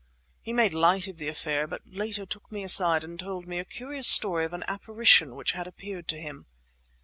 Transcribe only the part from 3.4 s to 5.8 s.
me a curious story of an apparition which had